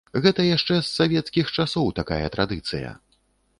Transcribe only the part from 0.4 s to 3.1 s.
яшчэ з савецкіх часоў такая традыцыя.